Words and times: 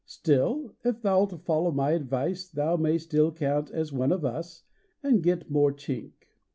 Still, 0.07 0.73
if 0.83 1.03
thou 1.03 1.25
It 1.25 1.41
follow 1.45 1.69
my 1.69 1.91
advice 1.91 2.47
thou 2.47 2.75
may 2.75 2.97
Still 2.97 3.31
count 3.31 3.69
as 3.69 3.93
one 3.93 4.11
of 4.11 4.25
us, 4.25 4.63
and 5.03 5.21
get 5.21 5.51
more" 5.51 5.71
chink." 5.73 6.13